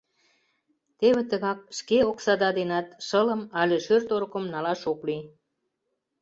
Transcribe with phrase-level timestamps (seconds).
[0.99, 5.23] Теве тыгак шке оксада денат шылым але шӧр-торыкым налаш ок лий.